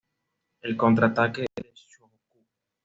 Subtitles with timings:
[0.63, 2.39] El contraataque de Shohoku!